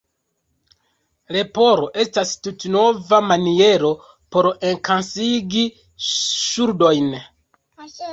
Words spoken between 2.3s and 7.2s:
tute nova maniero por enkasigi ŝuldojn.